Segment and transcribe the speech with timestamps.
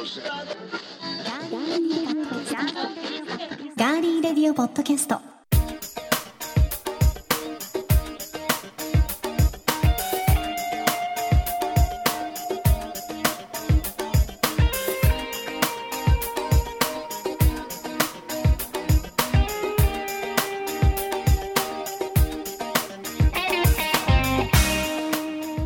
[0.00, 5.20] ガーリーレディオポッドキャスト。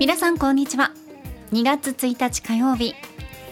[0.01, 0.91] 皆さんこんにちは。
[1.53, 2.97] 2月1日火曜日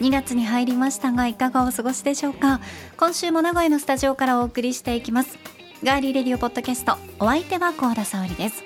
[0.03, 2.59] 2月に入りましたがいかがお過ごしでしょうか？
[2.97, 5.39] 今週も名古屋のスタジオからお送りしていきます。
[5.85, 8.65] ガーリーレディオポッドキャストお相手は高田沙織です。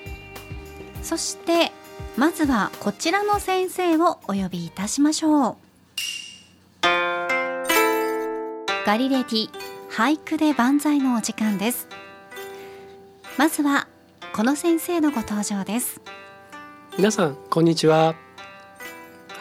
[1.03, 1.73] そして
[2.17, 5.57] まずはこちらの先生をお呼びいたしましょう。
[8.87, 9.51] ガリレディ
[9.91, 11.87] 俳句で万歳のお時間です。
[13.37, 13.89] まずは
[14.33, 16.01] この先生のご登場です。
[16.97, 18.15] 皆さんこんにちは。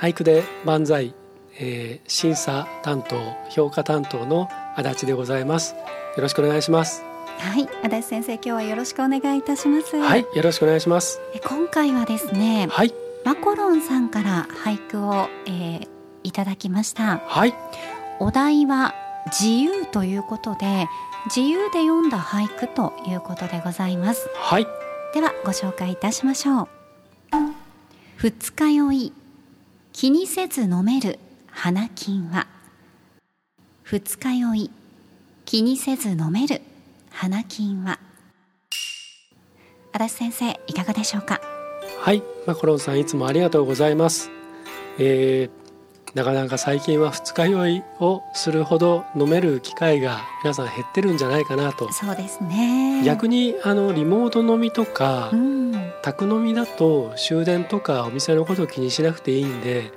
[0.02, 1.16] 俳句で万歳、
[1.58, 3.16] えー、審査担当
[3.50, 5.76] 評価担当の足立でございます。
[5.76, 7.04] よろしくお願いします。
[7.40, 9.98] はい足立先生今日はよろしくお願いいたします。
[9.98, 11.22] はいよろしくお願いします。
[11.34, 12.94] え今回はですねはい。
[13.24, 15.88] マコロンさんから俳句を、えー、
[16.24, 17.18] いただきました。
[17.26, 17.54] はい。
[18.20, 18.94] お題は
[19.28, 20.88] 自由ということで
[21.26, 24.30] 自由で読んだ俳句ということでございます。
[24.36, 24.68] はい。
[25.14, 26.68] ではご紹介いたしましょう。
[28.18, 29.14] 二日酔い
[29.92, 31.20] 気にせず飲める
[31.58, 32.48] 花金は。
[33.82, 34.72] 二日酔い。
[35.46, 36.62] 気にせず飲める
[37.10, 37.98] 花金は。
[39.94, 41.40] 足立先生いかがでしょうか？
[42.02, 42.22] はい。
[42.46, 44.30] マコロンさんいつもありがとうございます、
[45.00, 51.92] えー、なかなか最近は二日酔いをするほど飲める機会が皆さん減ってるんじゃないかなと。
[51.94, 53.02] そうですね。
[53.06, 55.74] 逆にあのリモート飲みとか、うん。
[56.04, 59.92] 宅飲みだと終電とかお店のことを気にしなくていいんで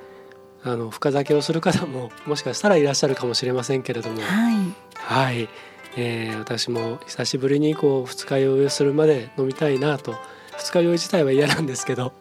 [0.64, 4.20] あの深酒をする方も もしかしたらいらっしゃるかもしれませんけれども。
[4.20, 4.56] はい。
[4.94, 5.48] はい、
[5.96, 10.14] えー私も久しぶりにこう二日酔いをするまで飲みたいなと。
[10.58, 12.12] 二日酔い自体は嫌なんですけど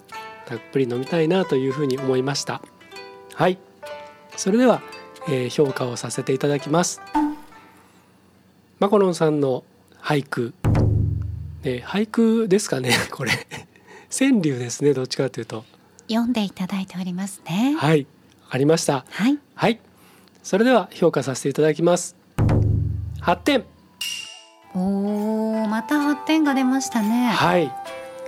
[0.46, 2.62] たっぷり飲みたいなというふうに思いました。
[3.34, 3.58] はい。
[4.36, 4.81] それでは、
[5.28, 7.02] えー評価をさせていただきます。
[8.80, 9.64] マコロンさんの
[10.02, 10.54] 俳句、
[11.64, 13.31] えー俳句ですかねこれ。
[14.18, 15.66] 川柳ですねどっちかというと。
[16.08, 17.75] 読んでいただいておりますね。
[17.78, 18.06] はい
[18.50, 19.06] ありました。
[19.12, 19.38] はい。
[19.56, 19.80] はい。
[20.44, 22.16] それでは評価させていただきます。
[23.22, 23.66] 8点
[24.74, 27.28] おーまた8点が出ましたね。
[27.28, 27.72] はい、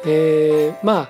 [0.05, 1.09] えー、まあ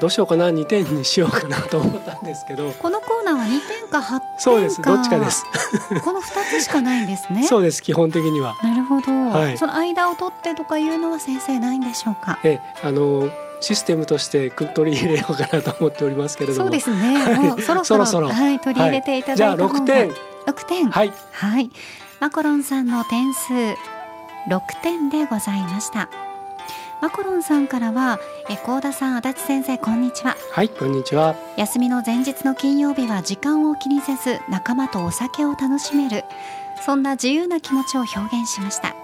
[0.00, 0.48] どうしようかな。
[0.48, 2.70] 2点にしようかなと思ったんですけど。
[2.72, 4.24] このコーナーは2点か8点か。
[4.38, 4.80] そうです。
[4.82, 5.44] どっちかです。
[6.02, 7.46] この2つしかないんですね。
[7.46, 8.56] そうです基本的には。
[8.62, 9.58] なるほど、はい。
[9.58, 12.38] その間を取ってとかいうのは先生ないんでしょうか？
[12.42, 13.28] えあの
[13.60, 16.64] システムとしてく取り入れようかなと思っておりますけれども。
[16.64, 17.36] そうですね。
[17.36, 20.10] もうそろそろそろはい、取り入れていただいじゃあた方が6点。
[20.10, 20.90] 6点。
[20.90, 21.12] はい。
[21.32, 21.70] はい。
[22.20, 23.76] マコロンさんの点数6
[24.82, 26.08] 点でございました。
[27.00, 28.18] マコロンさんからは
[28.50, 30.36] え高田さん足立先生こんにちは。
[30.52, 31.34] はいこんにちは。
[31.56, 36.24] 休みの前日の金曜日は時間を気にせず仲間とお酒を楽しめる
[36.84, 38.94] そんな自由な気持ちを表現しました。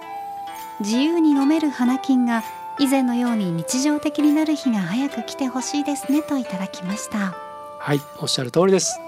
[0.81, 2.43] 自由に飲める花金が
[2.79, 7.35] 以前のように日常的になる日が早く来てほしいですねといただきました。
[7.79, 8.99] はいおっしゃる通りです。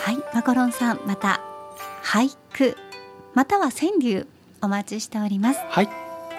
[0.00, 1.40] はいマコロンさんまた
[2.02, 2.76] 俳句
[3.34, 4.26] または川柳
[4.60, 5.60] お待ちしております。
[5.68, 5.88] はい。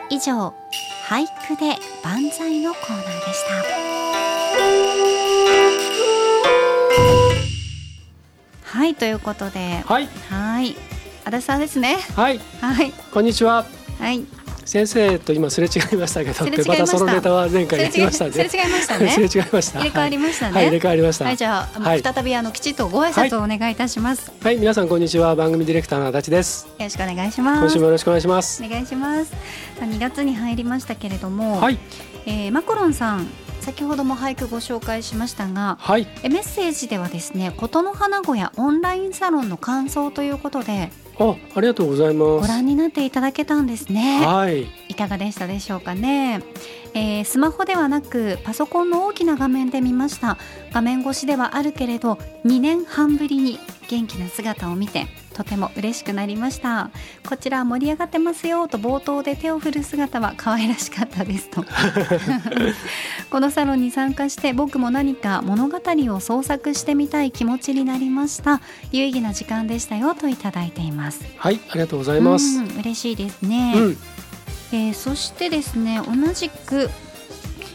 [0.10, 0.54] 以上
[1.08, 3.48] 俳句で万歳のコーナーでし
[8.64, 8.78] た。
[8.78, 9.84] はいということで。
[9.86, 10.10] はい。
[10.30, 10.76] はい。
[11.24, 11.96] 足立さんですね。
[12.18, 12.40] はい。
[12.60, 12.92] はい。
[13.14, 13.66] こんにちは。
[14.00, 16.88] はい先生と今すれ違いましたけどました。
[16.88, 18.32] そのネタは前回すれ違いやりましたね。
[18.32, 19.10] すれ違いましたね。
[19.10, 19.80] すれ違いました。
[19.80, 20.54] 入れ替わりましたね。
[20.54, 21.26] はい、入れ替わりました。
[21.26, 22.02] はいじゃあ、はい。
[22.02, 25.36] 再びあのきちっとご挨拶をお願いいたします、はい、皆さんこんにちは。
[25.36, 26.68] 番組ディレクターの足立です。
[26.68, 27.62] よろしくお願いします。
[27.62, 28.64] 今週もよろしくお願いします。
[28.64, 29.34] お願いします。
[29.80, 31.80] 2月に入りましたけれども、はい、
[32.26, 33.28] えーマコロンさん
[33.62, 42.42] 先ほども俳句ご紹介しましたがはい、えメッセージではですね琴の花小屋オンラインサロンの感想ということであ、ありがとうございます。
[42.42, 44.26] ご覧になっていただけたんですね。
[44.26, 46.42] はい、いかがでしたでしょうかね、
[46.94, 50.38] えースマホではなくパソコンの大きな画面で見ました。
[50.74, 52.14] 画面越しではあるけれど
[52.46, 53.60] 2年半ぶりに
[53.90, 56.90] 元気な姿を見てとても嬉しくなりました。
[57.28, 58.68] こちら盛り上がってますよ。
[58.68, 61.64] と冒頭で手を振る姿は可愛らしかったですと。
[63.30, 68.62] このサロンに参加して僕も何か物語を創作してみたい気持ちになりました。
[68.92, 70.16] 有意義な時間でしたよ。
[70.16, 71.24] といただいています。
[71.38, 72.60] はい、ありがとうございます。
[72.60, 73.98] うん嬉しいですね、うん、
[74.72, 76.90] えーそしてですね同じく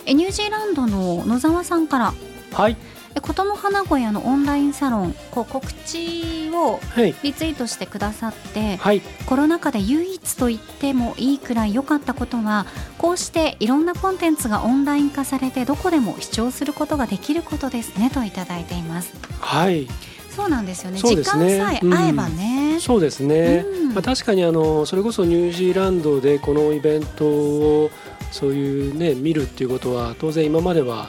[0.04, 2.14] えニュージーランドの野沢さんから、
[2.52, 2.76] はい、
[3.16, 7.14] え琴の花小屋のオンラインサロンこう告知をはい。
[7.22, 9.00] リツイートしてくださってはい。
[9.26, 12.66] コロナ禍で唯一と言ってもいいくらい良かったことは
[12.98, 19.14] こうしていろんなコンテンツがオンライン化されてどこでも視聴することができることですねといただいています。
[19.40, 19.88] はい。
[20.36, 21.00] そうなんですよね。
[21.00, 21.08] ね。
[21.08, 23.94] 時間さえ合えばね、そうですね、うん。
[23.94, 27.90] まあ、確かにあのそれこそニュージーランドでこのイベントを
[28.30, 31.08] そういうね見るっていうことは当然今までは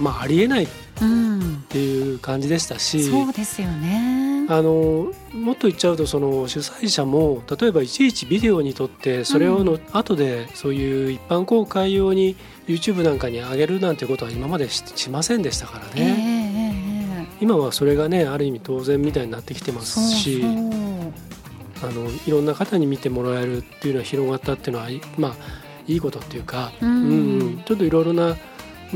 [0.00, 0.66] まあありえない
[1.00, 4.46] っうん、ていう感じでしたしそうですよね。
[4.48, 12.36] あのもっと言っちゃうとその主催者も例えばいちいちビデオに撮ってそれをの、後でそういう一般公開用に
[12.68, 16.46] YouTube なんかに上げるなんてことは今までししませんでしたからね、えええ
[17.38, 20.42] 今はそれがねある意味当然みたいになってきてますし
[21.82, 25.34] あのいろんな方に見てもらえるっていうのは広がったっていうのはいまあ
[25.86, 27.62] いいことっていうか、うんうん。
[27.64, 28.36] ちょっといろいろな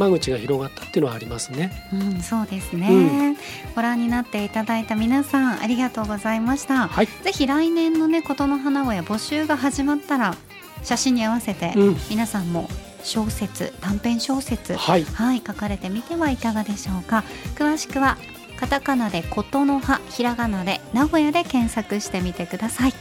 [0.00, 1.70] 間口が広がったっていうのはありますね。
[1.92, 3.36] うん、そうですね、うん。
[3.74, 6.88] ご覧になっていただいた皆さんありがとうございました。
[6.88, 10.34] はい、ぜひ来年のね琴の花小屋募集が始まったら
[10.82, 12.68] 写真に合わせてうん、皆さんも
[13.04, 17.24] 小説短編小説はい、はい書かれてみてはいかがでしょうか。
[17.54, 18.16] 詳しくは
[18.60, 22.92] カタカナで琴の葉ひらがなで名古屋で検索してみてください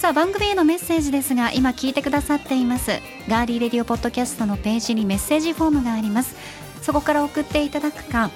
[0.00, 2.90] さあ番組へのメッセージですが今聞いてくださっています。
[3.28, 6.36] ガーリーレディオポッドキャストのページにメッセージフォームがあります。
[6.80, 8.30] そこから送っていただくか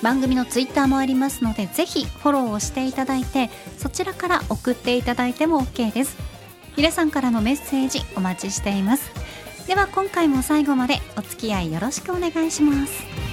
[0.00, 6.16] 番組のツイッターもありますのでぜひフォローをしていただいてそちらから送っていただいても OK です。
[6.78, 9.10] 皆さんからのメッセージお待ちしています。
[9.66, 13.25] では今回も最後までお付き合いよろしくお願いします。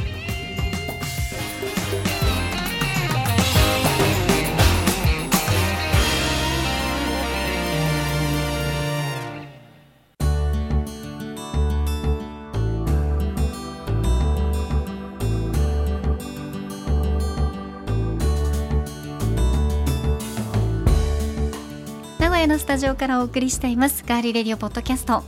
[22.74, 25.24] タジオからお送りしていますガーリーレディオポッドキャスト。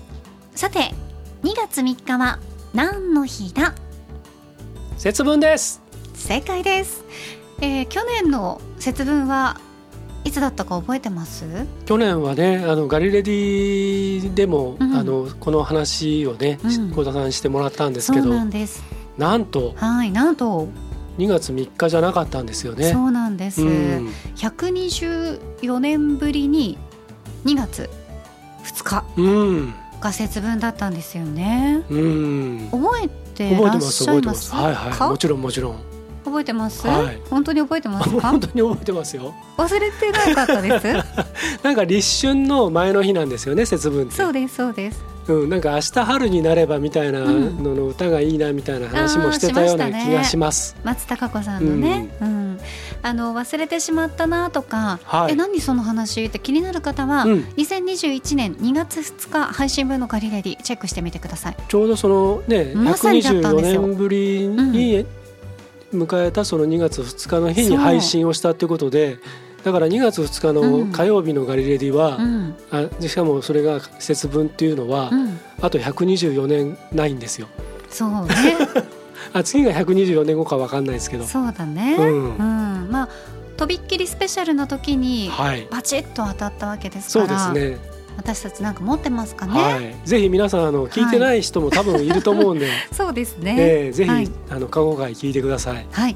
[0.55, 0.95] さて
[1.43, 2.39] 2月3日は
[2.73, 3.75] 何の日だ？
[4.97, 5.79] 節分です。
[6.15, 7.03] 正解です、
[7.61, 9.59] えー去年の節分は
[10.23, 11.45] いつだったか覚えてます？
[11.85, 14.95] 去年はねあのガリレディでも、うん。
[14.95, 16.89] あのこの話をねうん。
[16.95, 18.83] 幸田さんにしてもらったんですそうけど、なんです。
[19.19, 20.67] なんとはいなんと、
[21.19, 22.91] 2月3日じゃなかったんですよね。
[22.91, 24.09] そうなんです、うん。
[24.35, 26.79] 124年ぶりに
[27.45, 27.89] 2月。
[28.63, 29.03] 2日。
[29.17, 29.73] うん。
[30.01, 31.83] が節分だったんですよね。
[31.89, 32.69] うん。
[32.71, 34.53] 覚えてらっしゃいまますす。
[34.55, 35.09] はいはい。
[35.09, 35.79] もちろんもちろん。
[36.25, 37.21] 覚えてます、はい。
[37.29, 38.19] 本当に覚えてますか？
[38.29, 39.33] 本当に覚えてますよ。
[39.57, 40.93] 忘れてなかったです？
[41.63, 44.15] なんか立春の前の日なんですよね節分って。
[44.15, 50.75] そうですそうですうん、なんか明日春になればみたいなうんのの歌がいいなみたいな話もしてたようなあーしましたね気がします。
[50.83, 52.59] 松たか子さんのね、うん。
[53.01, 55.33] あの忘れてしまったなとか、はい。
[55.33, 61.57] え何その話って気になる方は、うん、2021年2月2日配信分のガリレディチェックしてみてください。
[61.67, 63.83] ちょうどそのねまさにだったんですよ。
[63.83, 65.05] 124年ぶりに
[65.93, 69.17] 迎えたその2月2日の日に配信をしたってことで
[69.65, 72.55] だから2月2日の火曜日のガリレディは、うん。
[72.69, 77.47] あしかもそれが節分っていうのは、うん、あと124年ないんですよ。
[77.89, 78.57] そうね。
[79.33, 81.25] あ次が124年後かわかんないですけど。
[81.25, 82.35] そうだね、ううん。
[82.35, 83.09] ん、まあ
[83.57, 85.67] とびっきりスペシャルの時にはい。
[85.71, 87.49] バチッと当たったわけですそから。
[87.49, 87.79] うですね。
[88.17, 89.95] 私たちなんか持ってますかね、はい。
[90.05, 94.29] ぜひ皆さんあの聞いてない人も多分いると思うんで、 そうですね、えーぜひ、はい。
[94.51, 95.87] あの過去回聞いてください。
[95.91, 96.15] はい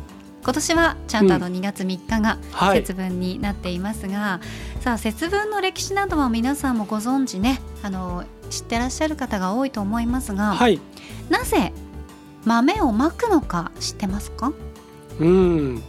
[0.49, 2.79] 今年はちゃんとあの2月3日がはい。
[2.79, 4.41] 節分になっていますが、
[4.79, 10.81] さあ節分の歴史などは皆さんもご存知ねあの知ってらっしゃる方が多いと思いますが、はい。
[11.29, 11.71] なぜ
[12.45, 14.51] 豆をまくのか知ってますか？
[15.19, 15.83] うん。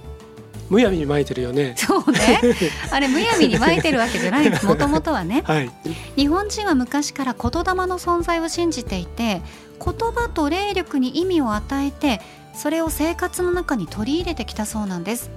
[0.69, 1.75] むやみに巻いてるよね。
[1.79, 2.19] そうね
[2.93, 5.71] あれむやみにまいてるわけじゃないんですもともとはねはい。
[6.17, 9.41] 日本人は昔から言霊の存在を信じていて
[9.83, 12.21] 言葉と霊力に意味を与えて
[12.55, 15.31] それを生活の中に取り入れてきたそうなんです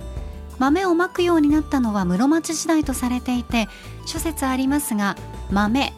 [0.60, 3.68] 豆をまくようになったのは室町時代とされていて
[4.06, 5.16] 諸説ありますが
[5.52, 5.94] 豆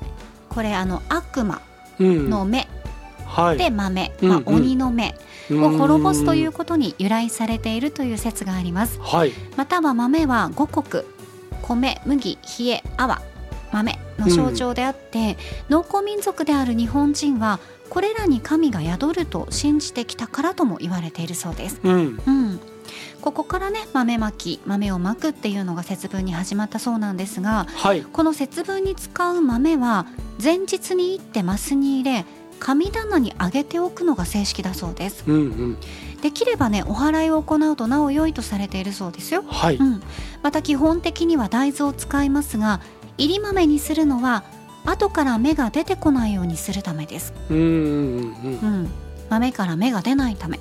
[0.49, 1.61] これあの悪魔
[1.99, 2.29] うん。
[2.29, 2.67] の目
[3.25, 3.57] はい。
[3.57, 5.15] で豆、まあ、うんうん鬼の目
[5.51, 9.31] を滅ぼすということに由来されているという説がありますはい。
[9.57, 11.05] または豆は五穀
[11.67, 13.21] 米麦冷え泡
[13.71, 15.35] 豆の象徴であって、
[15.69, 17.59] 農耕民族である日本人は
[17.95, 21.79] これらに神が宿ると信じてきたからとも言われているそうです。
[21.81, 22.21] うん。
[22.27, 22.59] うん
[23.21, 28.01] ここからね豆まき豆をまくっていうのが節分に始まったそうなんですがはい。
[28.03, 30.07] この節分に使う豆は
[30.43, 32.25] 前日にいってマスに入れ
[32.59, 35.77] 神棚にあげておくのが正式だそうですうんうん。
[36.21, 40.03] できればねお祓いを行うとなお良いとされているそうですよ、はい、うん、
[40.43, 42.81] また基本的には大豆を使いますが
[43.17, 44.43] 入り豆にするのは
[44.85, 48.89] 後から芽が出てこないようにするためです、うんうんうんうん、
[49.29, 50.59] 豆から芽が出ないため。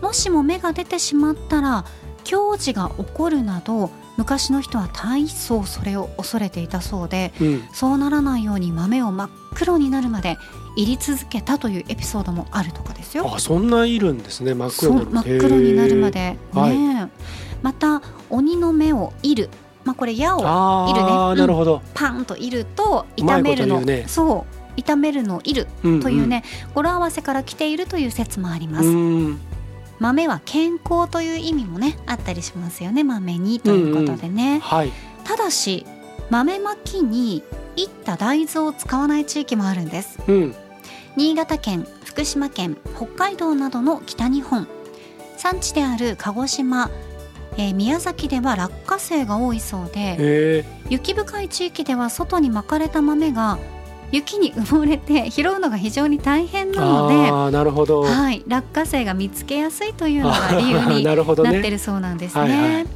[0.00, 1.84] もしも芽が出てしまったら
[2.24, 7.62] 矜持が起こるなど昔の人は大層それを恐れていたそうでうん。
[7.72, 10.38] そうならないように豆を真っ黒になるまで
[10.76, 13.32] 入り続けたというエピソードもあるとかですよ。
[13.32, 14.54] あそんないるんですね。
[14.54, 16.76] 真っ黒真っ黒になるまで、はい。
[16.76, 17.08] ね
[17.62, 19.50] また鬼の目をいる、
[19.84, 21.40] まあ、これ矢をあいるね。
[21.40, 24.46] なるほど、パンといると炒めるの、ねそ
[24.76, 24.80] う。
[24.80, 29.40] 炒めるのいるうんというね、語呂合わせから来ているという説もあります、うん。
[29.98, 33.04] 豆は健康という意味もねあったりしますよね。
[33.04, 34.92] 豆にということでね、はい。
[35.24, 35.86] ただし
[36.30, 37.42] 豆まきに
[37.76, 40.18] いった大豆を使わない地域もあるんです。
[40.26, 40.54] うん。
[41.16, 44.66] 新潟県福島県北海道などの北日本。
[45.36, 46.88] 産地である鹿児島、
[47.56, 53.58] えー宮崎では落花生が多いそうでへえ雪深い地域では外に巻かれた豆が
[54.12, 62.40] 雪に埋もれて拾うのが非常に大変なので、ああなるほど、はい、落花生が見つけやすいというのが理由に なってるそうなんですね。
[62.40, 62.86] はいはい。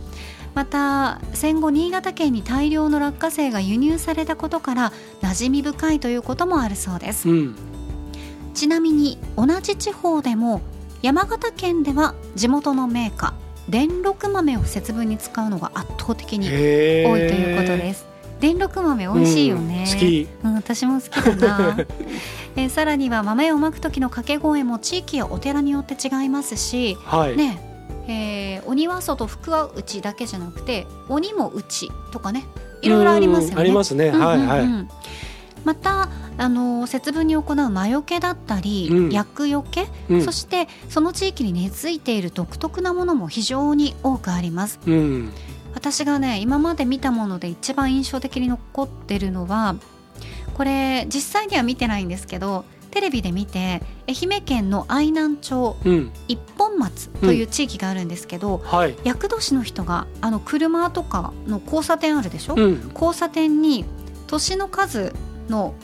[0.54, 7.28] また戦後新潟県に大量の落花生が輸入されたことから馴染み深いということもあるそうです。
[7.28, 7.56] うん。
[8.54, 10.60] ちなみに同じ地方でも
[11.02, 18.06] 山形県では地元のメーカー電録豆を節分に使うのが圧倒的に多いということです。
[18.40, 20.28] 電録豆美味しいよね、うん好き。
[20.44, 21.76] うん、私も好きだな、
[22.56, 27.60] えーさらには豆をまく時の掛け声も地域やお寺によって違いますしはい、ね
[28.08, 32.44] えー鬼は外福は内だけじゃなくて鬼も内とかね
[32.82, 33.54] いろいろありますよね。
[33.54, 34.26] うんありますね、うんうんうん。
[34.26, 34.88] はいはい
[35.66, 36.08] また
[36.38, 39.10] あの節分に行う魔除けだったり、うん。
[39.10, 40.22] 厄除け、うん。
[40.22, 44.78] そしてその地域に根付いている独特なものも非常に多くあります。
[44.86, 45.32] うん。
[45.74, 49.74] 私がね今まで見たもので一番印象的に残ってるのは
[50.54, 56.12] これ実際には見てないんですけどテレビで見て愛媛県の愛南町うん。
[56.28, 58.94] 一本松という地域があるんですけど、はい。
[59.02, 62.90] 厄年の人があの車とかの交差点あるでしょ、うん。
[62.94, 63.84] 交差点に
[64.28, 65.12] 年の数
[65.48, 65.74] の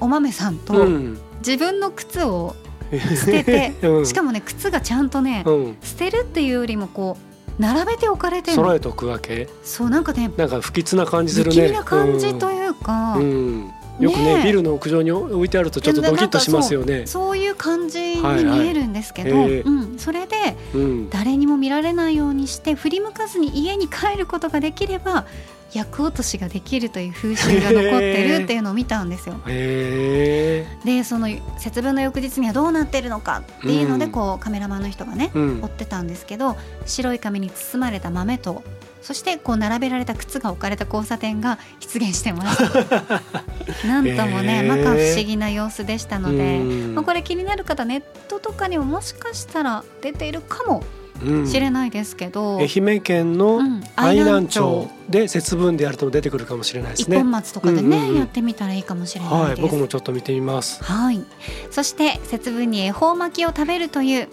[0.00, 1.18] お豆さんとうん。
[1.38, 2.56] 自分の靴を
[2.90, 4.06] 捨てて、 うん。
[4.06, 5.76] しかもね靴がちゃんとね、うん。
[5.82, 7.16] 捨てるっていうよりもこ
[7.58, 9.48] う並べて置かれて揃えとくわけ。
[9.64, 11.54] そうなんかねなんか不吉な感じするね。
[11.54, 17.06] 不気味な感じというか、うん、うんよくねビルの屋上に置いてあるとちょっとドキッとしますよね。
[17.06, 19.60] そういう感じにはいはい見えるんですけど、へえ。
[19.60, 20.36] うん、それで
[20.74, 21.10] うん。
[21.10, 25.26] 誰にも見られないようにして振り向かずに家に帰ることができれば
[25.72, 29.40] 厄落としができるという風習が残ってるっていうのを見たんですよ。
[29.46, 34.12] でその節分の翌日にはどうなってるのかっていうのでうん。
[34.12, 35.60] こうカメラマンの人がねうん。
[35.62, 38.62] 追ってたんですけど白い紙に包まれた豆と
[39.06, 43.22] そしてこう並べられた靴が置かれた交差点が出現してました。
[43.86, 50.82] なんともね、へえ摩訶不思議な様子でしたので、うんまあ、これ気になる方ネットとかにももしかしたら出ているかも
[51.24, 59.62] うんしれないですけど、愛媛県のうん愛南町で節分でやると出てくるかもしれないですね一本松とかでね、うんうんうんやってみたらいいかもしれなはいいです。
[59.62, 61.22] 僕もちょっと見てみますはい。
[61.70, 64.28] そして節分に恵方巻きを食べるという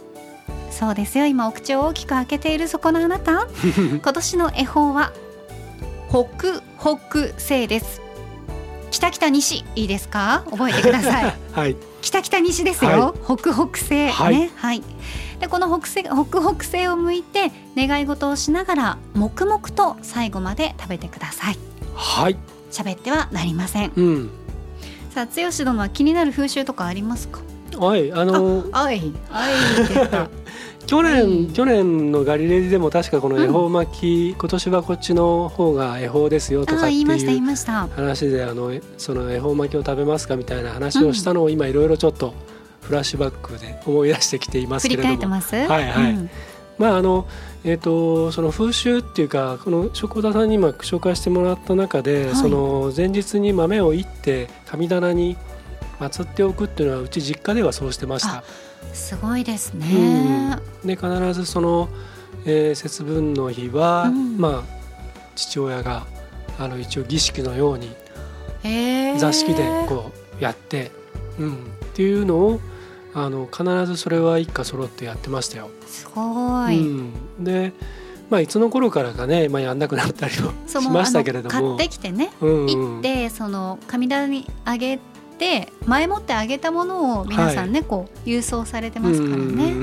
[0.80, 1.26] そうですよ。
[1.26, 3.48] 今お口を大きく開けているそこのあなた。
[4.02, 5.12] 今年の恵方は
[6.10, 8.02] 北北西です。
[8.92, 9.64] 北北西。
[9.76, 10.44] いいですか？
[10.52, 11.34] 覚えてください。
[11.54, 11.76] はい。
[12.02, 14.36] 北北西ですよ、北北西、はい。
[14.38, 14.84] ねはい。
[15.40, 16.26] でこの北西北
[16.56, 21.58] 北西を向いて願い事をしながら黙々と最後まで食べてください。
[21.96, 22.38] はい。
[22.72, 23.92] 喋ってはなりません。
[23.96, 24.30] うん。
[25.14, 27.40] さあ剛殿は気になる風習とかありますか？
[27.78, 29.54] はいあのあいあい
[29.84, 30.30] って言った
[30.86, 37.06] 去年、はい去年のガリレディでも確かこの恵方巻き、今年はこっちの方が恵方ですよとかっていう
[37.96, 42.34] 話であのその恵方巻きを食べますかみたいな話をしたのを今いろいろちょっと
[42.82, 45.28] フラッシュバックで思い出してきていますけれども。
[45.30, 45.56] ます？
[45.56, 46.14] はいはい。
[46.14, 46.30] うん。
[46.78, 47.28] まああの
[47.64, 52.36] えー、とその風習っていうかこの食田さんに今紹介してもらった中で、はい。
[52.36, 55.38] その前日に豆をいって神棚に
[56.00, 58.44] 祀っておくっていうのはうち実家ではそうしてました。
[58.94, 61.90] すごいですね、で必ずその、
[62.46, 64.38] えー節分の日は、うん。
[64.38, 64.84] まあ
[65.36, 66.06] 父親が
[66.60, 67.92] あの一応儀式のように
[68.64, 69.18] へー。
[69.18, 70.92] 座敷でこうやって、
[71.40, 71.58] うん、っ
[71.94, 72.60] ていうのを
[73.14, 75.70] あの必ずそれは一家揃ってやってましたよ。
[75.86, 77.74] すごい、うん、で、
[78.30, 81.78] まあ、いつの頃からかね、まあ、やんなくなったりもしましたけれども。
[81.78, 82.62] 買ってきてねうん。
[82.62, 85.00] うん行ってその神棚にあげ
[85.34, 89.74] て前もってあげたものを皆さんね、こう郵送されてますからね、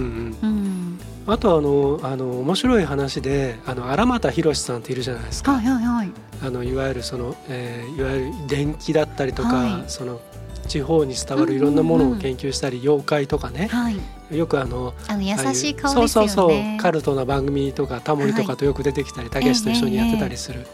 [1.26, 5.52] あとあのあの面白い話であの荒俣宏さんっているじゃないですか。
[5.52, 6.10] はいはいはい。
[6.42, 9.84] あのいわゆるその、えー、いわゆる電気だったりとか、はい。
[9.88, 10.20] その
[10.66, 14.36] 地方に伝わるいろんなものを研究したり、妖怪とかね、はい。
[14.36, 16.24] よくあのあの優しい顔ですよね。
[16.24, 20.66] そうそうそうカルトな番組とかタモリとかとよく出てきたりたけしと一緒にやってたりする、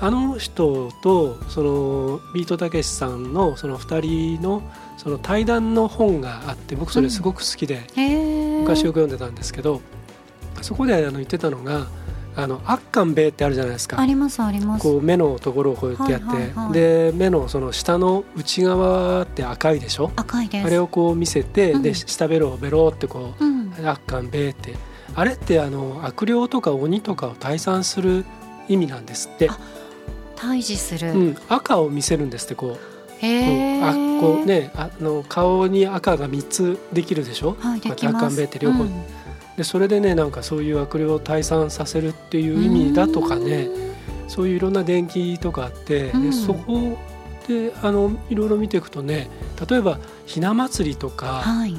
[0.00, 4.62] あの人とそのビートたけしさんのその2人の
[4.98, 7.82] その対談の本があって僕それすごく好きで。
[8.60, 9.80] 昔よく読んでたんですけど
[10.60, 11.86] そこであの言ってたのが
[12.34, 14.04] あのアッカンベイってあるじゃないですかあ。
[14.04, 14.82] りますあります。
[14.82, 20.10] こう目のところをこうやってやって、はいはいはいで目のその下の内側って赤いでしょ？
[20.16, 20.66] 赤いです。
[20.66, 23.56] あれをこう見せて、うんで下ベロをベロってこううん。
[23.78, 24.74] アッカンベイって
[25.14, 28.24] あれってあの悪霊とか鬼とかを退散する
[28.68, 29.50] 意味なんですって
[30.36, 31.12] あ、退治する。
[31.12, 33.78] うん、赤を見せるんですってこう,、へえ。
[33.78, 33.84] うん、
[34.18, 34.46] あこう。
[34.46, 37.56] ねあの顔に赤が3つできるでしょ？
[37.58, 38.14] はいできます。
[38.14, 38.92] まあアッカンベイって両方うん
[39.56, 43.68] でそれでねなんかそういう悪霊を退散させるっていう意味だとかね
[44.28, 46.98] そういういろんな電気とかあって、うんでそこ
[47.48, 49.30] であのいろいろ見ていくとね
[49.70, 51.74] 例えばひな祭りとかはい。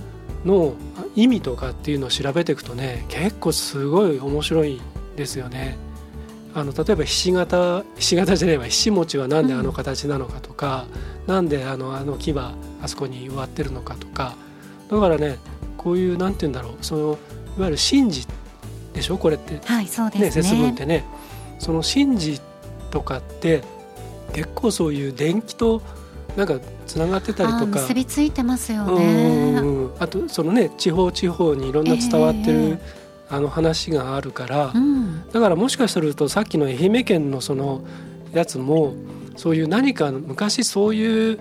[0.46, 0.76] の
[1.16, 4.80] 意味とかっていうのを調べていくとね結構すごい面白い
[5.16, 5.78] ですよね。
[6.60, 10.88] あの例えばひし形ひし形じゃないわひし餅はなんであの形なのかとか、
[11.28, 14.36] なんであのあの木はあそこに植わってるのかとか。
[14.90, 15.38] だからね
[15.78, 17.20] こういうなんて言うんだろうその
[17.58, 18.28] いわゆる神事
[18.92, 19.20] でしょ？
[19.20, 19.60] これって。
[19.64, 20.44] はいそうねですね。
[20.44, 21.06] 節分ってね。
[21.60, 22.42] その神事
[22.90, 23.62] とかって
[24.34, 25.84] 結構そういう電気と
[26.36, 27.82] なんかつながってたりとか。
[27.82, 29.60] 結びついてますようんうんね。
[29.60, 29.92] うん。
[30.00, 32.80] あとそのね地方地方にいろんな伝わってる、
[33.30, 35.30] あの話があるから、うん。
[35.32, 37.86] だからもしかするとさっきの愛媛県のその
[38.34, 38.96] やつも
[39.36, 41.40] そういう何か昔そういう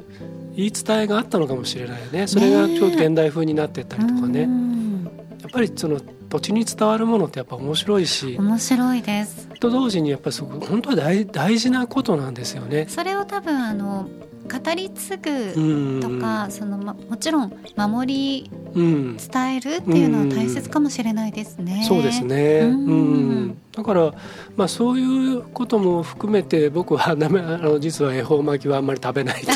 [0.55, 2.27] 言い伝えがあったのかもしれないよね。
[2.27, 5.05] それがちょっと現代風になってったりとかね、うん。
[5.41, 6.01] やっぱりその
[6.37, 9.49] 土地に伝わるものってやっぱ面白いし、面白いです。
[9.59, 12.87] と同時にやっぱりすごく本当は大大事なことなんですよね。
[12.89, 14.07] それを多分あの
[14.47, 15.19] 語り継
[15.57, 21.87] うんぐとか、そのまもちろん守りうん、伝えるっていうのは大切かもしれないですね。
[21.89, 22.23] そうです。
[22.23, 22.61] ね。
[22.61, 24.13] ううんん、だから
[24.55, 29.43] まあそういうことも含めて僕は なめあの実は恵方巻きはあんまり食べない。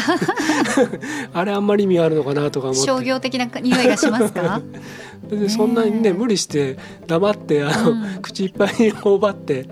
[1.34, 2.86] あれあんまり意味あるのかなとか思って。
[2.86, 4.62] 商業的な匂いがしますか？
[5.30, 9.66] でそんなにね無理して黙ってあの、うん口いっぱいに頬張って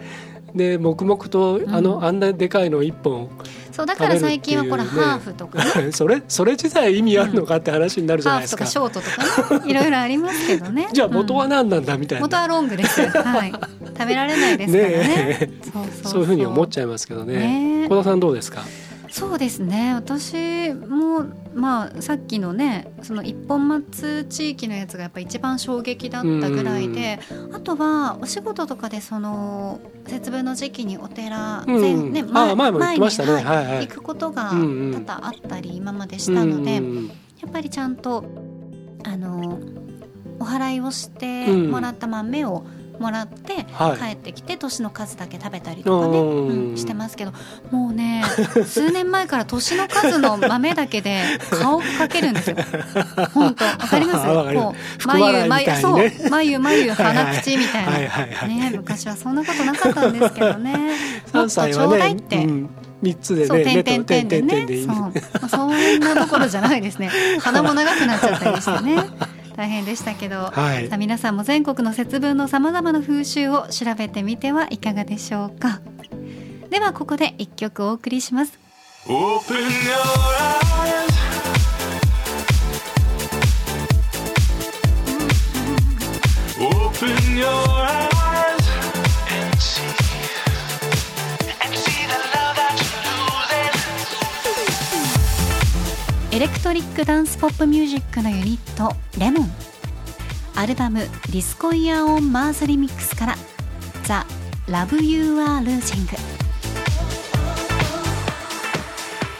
[0.55, 3.29] で黙々とあの、うんあんなでかいの一本
[3.73, 8.66] そうだから最近はこれハーフとかね、 それそれ自体意味あるのかって話になるじゃハーフとないですか。
[8.66, 10.88] かショートとかね、 いろいろありますけどね。
[10.92, 13.01] じゃあ元はうん何なんだみたいな、元はロングです。
[13.09, 13.53] はい。
[13.53, 14.97] 食べられないですからね。
[14.99, 15.51] ねえ
[16.03, 17.35] そういうふうに思っちゃいますけどね。
[17.37, 18.62] ねえ小田さんどうですか？
[19.18, 19.94] そうですね。
[19.94, 27.18] 私もまあさっきのねその一本松地域のやつがやっぱ一番衝撃だったぐらいで
[27.52, 31.81] あとはお仕事とかでその節分の時期にお寺、うん。
[31.81, 33.88] 前ねあ前も言ってましはいはい。
[33.88, 35.04] 行くことがうんうん。
[35.04, 38.24] 多々あったり今までしたので、うんやっぱりちゃんと
[39.04, 39.61] あの
[40.40, 42.66] お祓いをしてもらった豆を
[42.98, 47.32] もらって、はい帰ってきて年の数だけ食べたりとかね、うんうんしてますけど
[47.70, 48.22] もうね
[48.66, 52.56] 数年前から年の数の豆だけで顔かけるんですよ。
[53.34, 54.26] 本当わかります？
[54.26, 57.92] こう福笑いみたいにねそう眉眉鼻口みたいな。
[57.92, 58.48] はいはいはい。
[58.48, 60.76] ね昔はそんなことなかったんですけどね。
[61.32, 62.37] も三っとちょうだいって。
[62.44, 64.66] うん三つでね、点々点でね。
[64.84, 67.08] そう、まあそんなところじゃないですね。
[67.40, 68.96] 鼻も長くなっちゃったりしてね。
[69.59, 70.53] 大変でしたけど。
[70.53, 70.88] はい。
[70.88, 75.81] さあ皆さんも全国の節分のさまざまな風習を調べてみてはいかがでしょうか。
[76.71, 78.59] ではここで一曲お送りします
[96.38, 99.51] エレクトリックダンスポップミュージックのユニットレモン
[100.55, 101.01] アルバム
[101.33, 103.37] 「Disco Year on Mars Remix」から
[104.07, 104.24] 「ザ・
[104.68, 106.12] ラブ・ユー・アー・ルージング」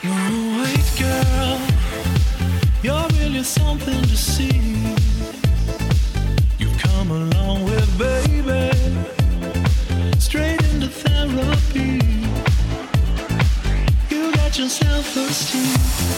[0.03, 0.17] You're a
[0.59, 1.61] white girl.
[2.83, 4.51] You're really something to see.
[6.59, 8.73] You've come along with baby.
[10.19, 12.03] Straight into therapy.
[14.11, 16.18] You got your self esteem.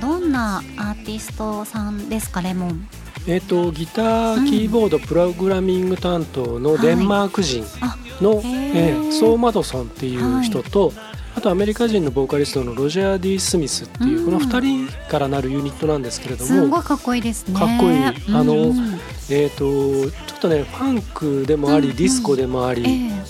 [0.00, 2.88] どんなアーティストさんですかレモン
[3.26, 9.12] えー、とギター、うんキーボードプログラミング担当のデンマーク人あの、へーえー。
[9.12, 10.92] ソー・マドソンっていう人と、
[11.36, 14.24] あとアメリカ人のボーカリストのロジャー・ディ・スミスっていう、うん。
[14.24, 17.58] この2人からなるユニットなんですけれどすもごいかっこいいですね。
[17.58, 18.04] かっこいい。
[18.04, 19.00] あのうん
[19.32, 21.96] えー、とちょっとねファンクでもあり、うんうん。
[21.96, 22.82] ディスコでもあり、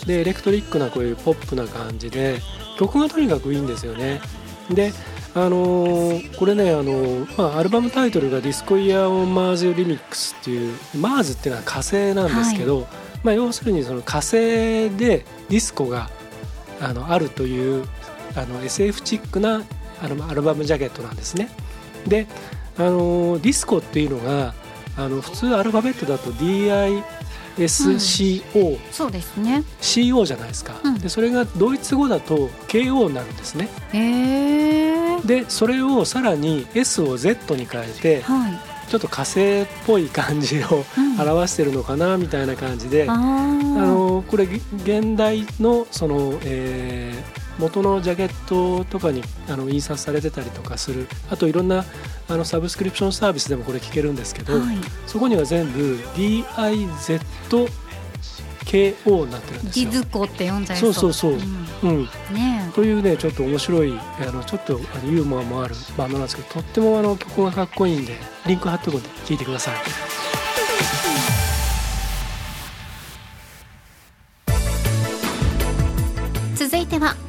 [0.02, 0.06] え。
[0.06, 2.40] でエレクトリックなこういうポップな感じで
[2.78, 4.20] 曲がとにかくいいんですよね。
[4.70, 4.92] で
[5.34, 12.88] あのーこれね、あのーまあ、アルバムタイトルが「Disco Year on Mars Remix」っていう Mars っていうのは火星なんですけど、
[13.22, 16.10] まあ、要するにその火星でディスコが
[16.80, 17.84] あのあるという
[18.34, 19.62] あの SF チックな
[20.02, 21.50] アルバアルバムジャケットなんですね。
[22.06, 22.26] で
[22.78, 24.54] あのディスコっていうのが
[24.96, 27.02] あの普通アルファベットだと DISCO、
[28.90, 29.62] そうですね。
[29.80, 30.98] CO じゃないですか、うん。
[30.98, 33.68] でそれがドイツ語だと KO になるんですね。
[33.92, 38.58] へえでそれをさらに S を Z に変えてはい。
[38.88, 41.20] ちょっと火星っぽい感じをうん。
[41.20, 51.06] 表してるのかなみたいな感じで、あのこれ現代のその、えー元のジャケットとかにあの印刷されてたりとかする。
[51.30, 51.84] あといろんな
[52.28, 54.78] あのサブスクリプションサービスでもこれ聞けるんですけど、はい。
[55.06, 57.68] そこには全部 DIZKO
[59.26, 59.90] になってるんですよ。
[59.90, 60.92] ディズコって読んじゃいそう。
[60.92, 61.36] そうそうう。
[61.36, 61.38] ん。
[61.82, 68.14] うん、ねというねちょっと面白いあのちょっとユーモアもあるバンドなんですけどとってもあの曲がかっこいいんで
[68.46, 70.19] リンク貼っとくんで聴いてください。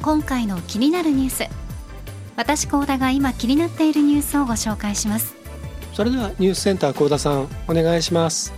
[0.02, 1.48] 今回の気になるニュース。
[2.34, 5.36] 私高田が今気になっているニュースをご紹介します。
[5.92, 8.52] それではニュースセンター幸田さんお願いします。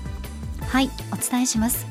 [0.63, 1.87] はいお伝えします。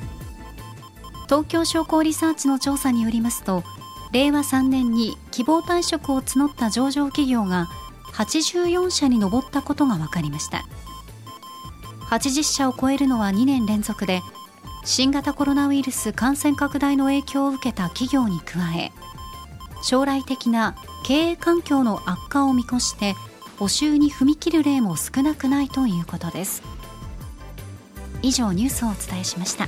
[1.25, 3.63] 東京商工リサーチの調査によりますと
[4.11, 7.67] 令和3年に希望退職を募った上場企業が
[8.13, 10.65] 84社に上ったことが分かりました。
[12.09, 14.21] 80社を超えるのは2年連続で
[14.83, 18.91] 新型コロナウイルス感染拡大の影響を受けた企業に加え
[19.83, 23.15] 将来的な経営環境の悪化を見越して
[23.59, 26.63] 募集に踏み切る例も少なくないということです
[28.21, 29.65] 以上ニュースをお伝えしました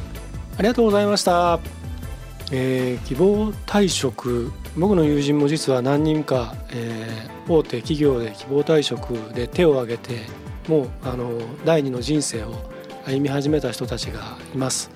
[0.58, 1.60] ありがとうございました。
[2.51, 10.21] えー希望退職僕の友人も実は何人か、えー大手企業で希望退職で手を挙げて
[10.67, 12.56] もうあの第二の人生を
[13.06, 14.89] 歩み始めた人たちがいます。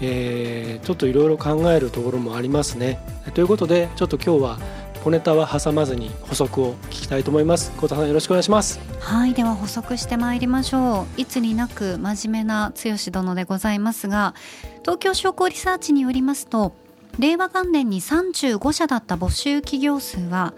[0.00, 2.98] えーちょっといろいろ考えるところもありますね。
[3.34, 4.58] ということでちょっと今日は
[5.04, 7.72] 小ネタは挟まずに補足を聞きたいと思います。
[7.76, 8.80] 小田さんよろしくお願いします。
[9.00, 14.34] はいでは補足してまいりましょういつになく真面目な剛殿でございますが
[14.82, 16.74] 東京商工リサーチによりますと
[17.18, 20.54] 令和元年に35社だった募集企業数は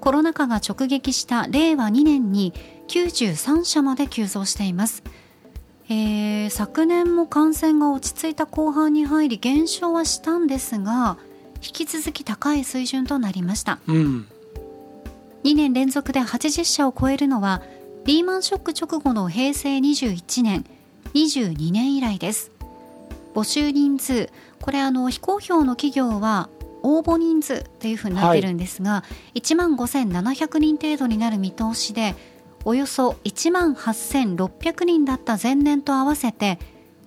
[0.00, 2.52] コロナ禍が直撃した令和2年に
[2.88, 5.04] 93社まで急増しています、
[5.92, 11.16] えー昨年も感染が落ち着いた後半に入り減少はしたんですが
[11.56, 13.78] 引き続き高い水準となりました。
[13.86, 14.26] うん。
[15.44, 17.62] 2年連続で80社を超えるのは
[18.04, 20.64] リーマンショック直後の平成21年
[21.14, 22.50] 22年以来です。
[23.34, 26.48] 募集人数これあの非公表の企業は
[26.82, 32.14] 応募人数っていうふうになってるんですが、1万5700人程度になる見通しで
[32.64, 36.58] およそ1万8600人だった前年と合わせて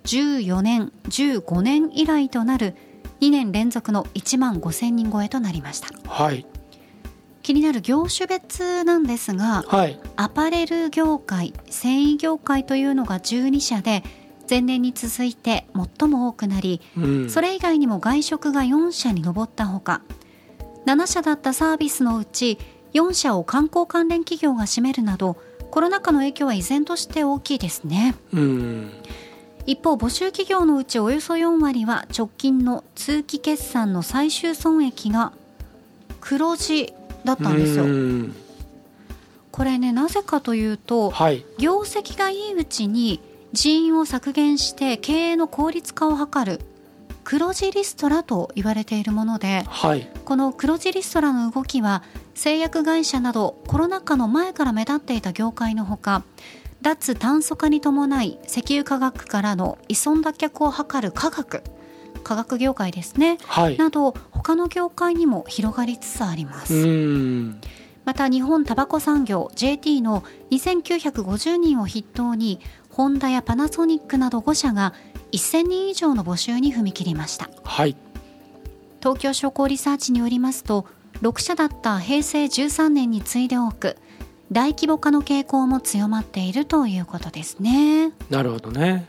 [0.04, 2.74] 14年15年以来となる
[3.20, 5.88] 2年連続の1万5000人超えとなりました。
[6.08, 6.46] はい。
[7.42, 10.00] 気になる業種別なんですがはい。
[10.16, 14.02] アパレル業界繊維業界というのが12社で
[14.50, 15.66] 前年に続いて
[15.98, 17.30] 最も多くなりうん。
[17.30, 20.02] それ以外にも外食が4社に上ったほか
[20.86, 22.58] 7社だったサービスのうち
[23.00, 25.36] 4社を観光関連企業が占めるなど
[25.70, 28.90] コロナ禍の影響は依然として大きいですねうん。
[29.66, 35.32] 一方募集企業のうちおよそ4割は直近の通期決算の最終損益が
[36.20, 38.36] 黒字だったんですようん
[39.50, 41.44] これねなぜかというとはい。
[41.58, 43.20] 業績がいいうちに
[43.52, 46.60] 人員を削減して経営の効率化を図る
[47.26, 50.08] 黒字リストラと言われているものではい。
[50.24, 52.04] この黒字リストラの動きは
[52.36, 56.22] 製薬会社などコロナ禍の前から目立っていた業界のほか
[56.82, 61.64] 脱炭素化に伴い石油化学からの依存脱却を図る化学
[62.22, 63.76] 化学業界ですねはい。
[63.76, 67.60] など他の業界にも広がりつつあります、うん。
[68.04, 74.94] また日本タバコ産業 JT の2950人を筆頭にホンダやパナソニックなど5社が
[75.32, 77.50] 1000人以上の募集に踏み切りました。
[77.64, 77.96] はい。
[79.00, 80.86] 東京商工リサーチによりますと
[81.22, 83.96] 6社だった平成13年に次いで多く
[84.52, 88.12] 大規模化の傾向も強まっているということですね。
[88.30, 89.06] なるほどね。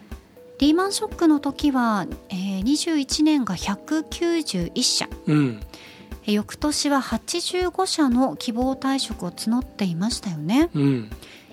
[0.60, 5.08] リーマンショックの時は、えー21年が191社。
[5.28, 5.60] うん。
[6.24, 10.70] えー翌年は85社の希望退職を募っていましたよね。
[10.74, 11.10] うん。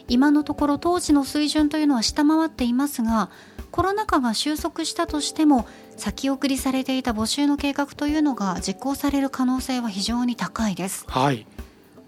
[0.09, 3.31] 今のところ当時の水準というのは下回っていますが
[3.75, 11.05] コロナ禍が収束したとしても先送りされていた募集の計画というのが実行される可能性は非常に高いです。
[11.09, 11.45] はい。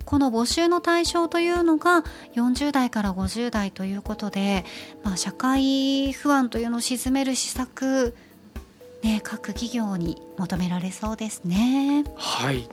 [0.04, 2.04] この募集の対象というのが
[2.36, 4.64] 40代から50代ということで、
[5.02, 8.14] まあ、社会不安というのを鎮める施策、
[9.02, 12.04] ね、各企業に求められそうですね。
[12.14, 12.68] はい。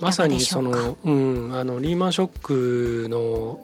[0.00, 3.58] まさにその、うん、あのリーマンショックの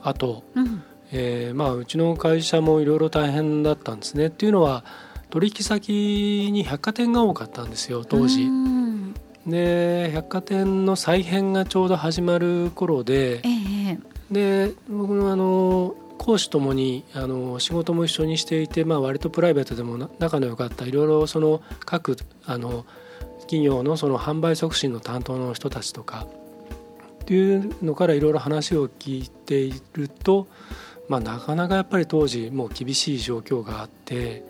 [0.00, 4.84] 後、うん、えーまあうちの会社もいろいろ大変だったんですねっていうのは
[5.30, 8.46] 取引先に百貨店が多かったんですよ当時う。
[8.50, 9.14] ん
[9.46, 13.48] で百貨店の再編がちょうど始まる頃でえ
[13.92, 13.98] え
[14.30, 22.84] で僕もあの講師ともにあの仕事も一緒にしていて、まあ、割とプライベートでもな仲の良かったいろいろその各あの
[23.42, 26.26] 企業のその販売促進の担当の人たちとか
[27.22, 30.46] っていうのからいろいろ話を聞いていると、
[31.08, 34.42] まあ、なかなかやっぱり当時もう厳しい状況があって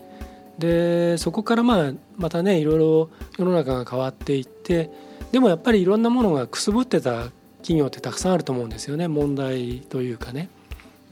[0.59, 4.91] でそこからまあまたねいろいろ世の中が変わっていって
[5.33, 10.49] でもやっぱりいろんなものがくすぶってた企業ってたくさんあると思うんですよね問題というかね。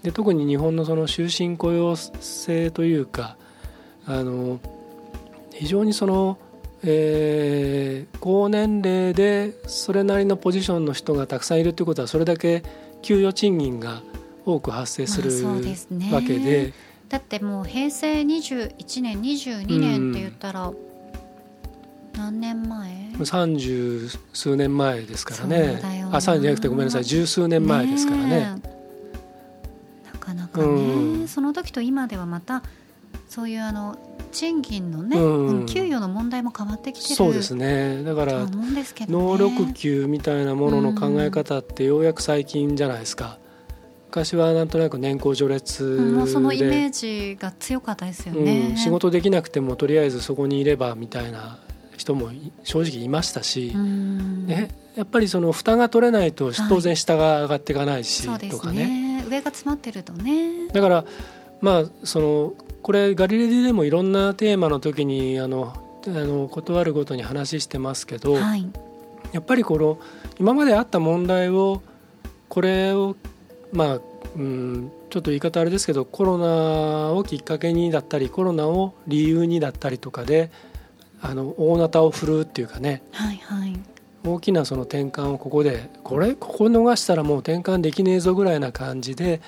[0.03, 3.37] で特に日本のその終身雇用制というか
[4.07, 4.61] あの
[5.53, 6.39] 非常にその、
[6.83, 12.63] えー高年齢でそれなりのポジションの人がたくさんいるということはそれだけ
[13.03, 14.01] 給与賃金が
[14.45, 15.31] 多く発生する
[16.13, 16.73] わけで、
[17.09, 20.73] だってもう平成21年22年って言ったら
[22.17, 25.81] 何年前、三十数年前ですからね。
[26.13, 27.05] あ三十じゃなくてごめんなさい。
[27.05, 28.57] 十数年前ですからね。
[28.65, 30.11] え。
[30.13, 31.29] なかなかね、うん。
[31.29, 32.63] その時と今ではまた
[33.29, 33.97] そういうあの
[34.31, 35.47] 賃金のね、うん。
[35.47, 38.03] うん給与の問題も変わってきてるそうですね。
[38.05, 38.51] だからね。
[39.09, 43.39] 能力給みたいなものの考え方ってようやく最近じゃないですか
[44.15, 51.59] 昔はなんとなく年功序列うんもうそのイメで、ージが強かったですようね、ん、仕事できなくてもとりあえずそこにいればみたいな
[51.97, 54.47] 人もい正直いましたし、うん。
[54.47, 59.25] ね、やっぱりその蓋が取れないとはい当然下が上がっていかないし、そうですとかねね。
[59.29, 60.69] 上が詰まってるとね。
[60.69, 61.05] だから
[61.61, 65.73] まあそのこれガリレディでもいろんなテーマの時にあの
[66.07, 68.69] あの断るごとに話してますけど、はい。
[69.33, 69.99] やっぱりこの
[70.39, 71.83] 今まであった問題を
[72.49, 73.17] これを
[73.75, 74.01] まあ、
[74.37, 80.51] うん、ちょっと言い方あれですけどコロナをきっかけにだったりコロナを理由にだったりとかで
[81.21, 83.03] あの大なたを振るうっていうかね。
[83.13, 83.79] はいはい。
[84.27, 86.35] 大きなその転換をここでこれ？
[86.35, 89.43] ここ逃したらもう転換できねえぞぐらいな感じで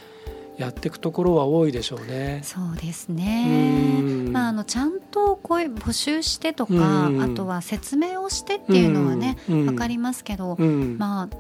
[0.59, 2.41] やっていくところは多いでしょうね。
[2.43, 4.33] そうですうねん。
[4.33, 7.23] まあ、あのちゃんとこういう募集してとか、うん。
[7.23, 9.67] あとは説明をしてっていうのはね、うん。
[9.67, 10.99] わかりますけど、うん。
[10.99, 11.37] まあ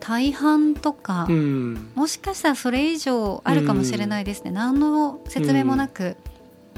[0.00, 1.90] 大半とか、うん。
[1.94, 6.16] もしかしたらそれ以上あるかもしれないですね、何の説明もなく、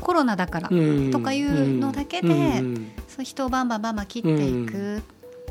[0.00, 1.10] コロナだから、うん。
[1.10, 2.90] とかいうのだけでうん。
[3.08, 5.00] そう人をバンバンバンバン切っていくっ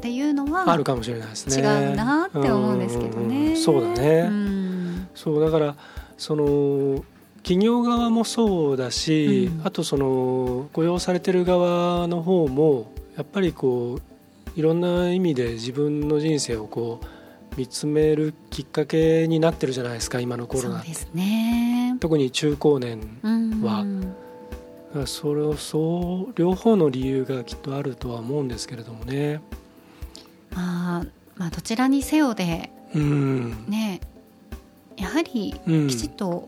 [0.02, 1.58] ていうのは、あるかもしれないですね。
[1.58, 3.26] 違うなって思うんですけどね。
[3.26, 3.58] うんうんうん。
[3.58, 4.28] そうだね。
[4.30, 5.08] うん。
[5.16, 5.76] そうだから
[6.18, 7.04] その
[7.44, 9.66] 企業側もそうだし、うん。
[9.66, 14.00] あとその雇用されてる側の方もやっぱりこ
[14.56, 17.06] ういろんな意味で自分の人生をこう
[17.58, 21.98] 見つめるきっかけになってるじゃないですか今のコロナそうですね。
[22.00, 23.62] 特に中高年うん。
[23.62, 23.84] は
[24.90, 29.42] だからそれをそう両方の理由がきっとあるとは思うんですけれどもね。
[30.52, 33.66] まあ、まあどちらにせよでうん。
[33.68, 34.00] ね
[34.98, 35.88] やはりうん。
[35.88, 36.48] きちっと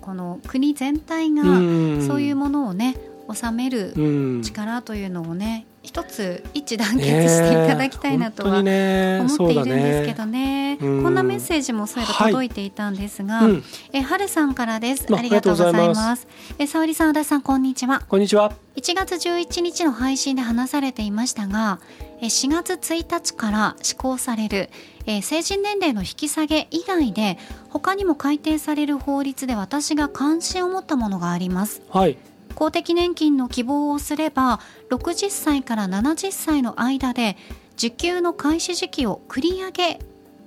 [0.00, 2.06] この国全体がうん。
[2.06, 2.96] そういうものをね
[3.32, 4.42] 収めるうん。
[4.42, 10.76] 力というのをね一つ一致団結していただきたいなとは思っているんですけどね。
[10.76, 13.64] ねうんこんなメッセージもそういえばはい届いていたんですが、うん。
[13.92, 15.06] え春さんからです。
[15.12, 16.26] あありがとうございありがとうございまます。
[16.58, 18.02] え沙織さん足立さんこんにちは。
[18.08, 18.52] こんにちは。
[18.76, 21.78] 1月11日の配信で話されていましたが
[22.20, 24.68] え4月1日から施行される
[25.06, 31.82] えー成人年齢の引き下げ以外で他にも改定される法律で私が関心を持ったものがあります。
[31.90, 32.16] はい。
[32.54, 37.36] 公的年金の希望をすれば60歳から70歳の間で
[37.76, 39.98] 受給の開始時期を繰り上げ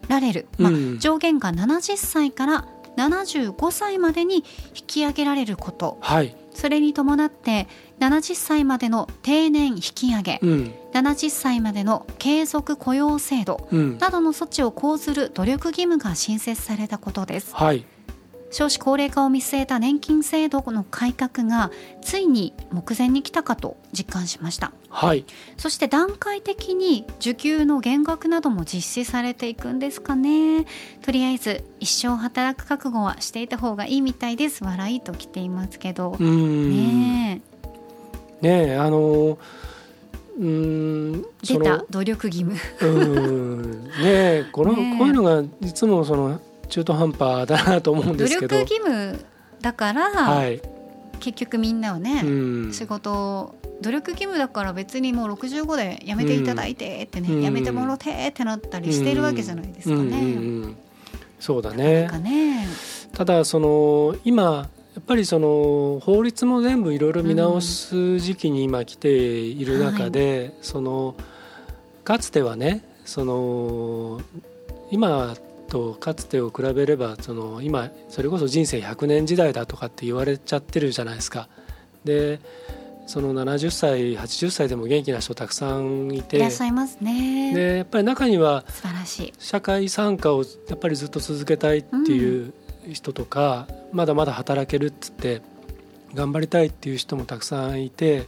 [0.07, 2.67] られる、まあうん上限が70歳から
[2.97, 4.43] 75歳までに引
[4.87, 5.99] き上げられること。
[6.01, 7.67] はい、それに伴って
[7.99, 10.73] 70歳までの定年引き上げ、うん。
[10.93, 17.53] 70歳までの継続雇用制度うん、などの措置を講ずる努力義務が新設されたことです。
[17.53, 17.85] はい、
[18.49, 24.71] 少子高齢化を見据えた年金制度の改革がついに目前に来たかと実感しました。
[24.89, 25.25] はい、
[25.57, 30.65] そして段階的に受給の減額なども実施されていくんですかね。
[31.01, 34.63] とりあえず一生働く覚悟はしていた方がいいみたいです。
[34.63, 37.41] 笑いと来ていますけど、うん、ね
[38.41, 39.37] ねえあの
[40.37, 40.45] うー
[41.17, 42.55] ん出た努力義務。
[42.81, 43.83] うん。
[43.85, 44.97] ねえこの ねえ。
[44.97, 48.55] こういうのがいつもその中途半端だなと思うん努力ですけど。
[48.57, 49.25] 義務
[49.61, 50.61] だから、はい、
[51.19, 57.41] 結局みんなはね、うん、仕事を努力義務だから別にもう65で辞めていただいてってね、うん。
[57.41, 60.01] 辞めてもろてってなったりしてるわけじゃないですかね。
[60.01, 60.77] うんうんうん。
[61.39, 62.07] そうだね。
[62.09, 62.67] かね。
[63.13, 71.15] ただその今やっぱりその法律も全部いろいろ見直す時期に今来ている中で、その
[72.03, 74.21] かつてはねその
[74.91, 75.35] 今
[75.67, 81.47] とかつてを比べればその今それこそ人生100年時代だとかって言われちゃってるじゃないですか。
[82.03, 82.39] で
[83.07, 87.53] その70歳80歳でも元気な人たくさんいていらっしゃいますね。
[87.53, 89.33] でやっぱり中には素晴らしい。
[89.39, 92.53] 社会参加をやっぱりずっと続けたいっていう
[92.91, 95.41] 人とか、まだまだ働けるっつって
[96.13, 98.25] 頑張りたいっていう人もたくさんいて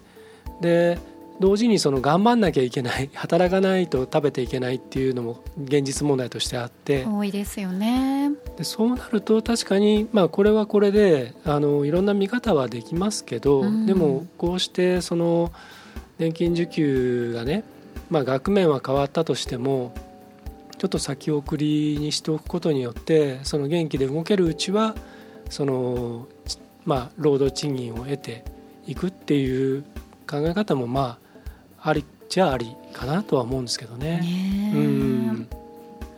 [0.61, 0.97] で
[1.39, 8.31] 同時にその頑張んなきゃいけない 働かないと食べていけないっていうのも現実問題としてあって多いですよね。
[8.57, 15.51] でそうなると確かにまあこれはこれであのいろんな見方はできますけど、うんでもこうしてその
[16.19, 17.63] 年金受給がね、
[18.09, 19.93] まあ、額面は変わったとしても
[20.77, 24.95] ちょっと先送りにしておくことによってその元気で動けるうちは
[25.49, 26.27] その、
[26.85, 28.43] まあ、労働賃金を得て
[28.85, 29.83] いくっていう
[30.29, 31.28] 考え方もまあ
[31.81, 34.19] ありっちゃありかなとは思うんですけどね。
[34.19, 34.77] ねえ。
[34.77, 35.47] うん。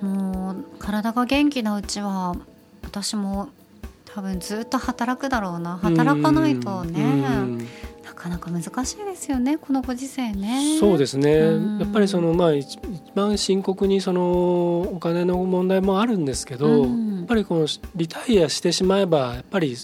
[0.02, 2.36] もう体が元気なうちは
[2.84, 3.50] 私も
[4.06, 5.78] 多分ずっと働くだろうな。
[5.78, 7.68] 働かないとね、うん。
[8.04, 10.78] なかなか難しいですよねこのご時世ね。
[10.80, 11.80] そうですね、うん。
[11.80, 12.80] やっぱりそのまあ一一
[13.16, 17.18] 番深刻にそのお金の問題もあるんですけど、うん。
[17.18, 19.78] やっぱりこのリタイアしてしまえばやっぱりリ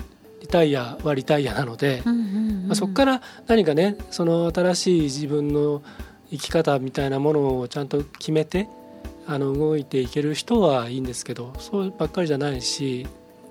[0.47, 5.81] タイアはリタイアなので、まあ、そこから何かねその新しい自分の
[6.31, 8.67] 生き方みたいなものをちゃんと決めて
[9.27, 13.05] あの動いていける人はいいんですけどそうばっかりじゃないし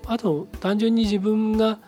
[0.06, 1.78] あと単純に自分が